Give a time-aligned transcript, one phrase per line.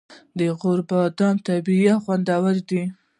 [0.37, 2.83] د غور بادام طبیعي او خوندور دي.